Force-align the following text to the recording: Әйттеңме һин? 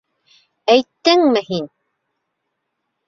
Әйттеңме 0.75 1.45
һин? 1.53 1.69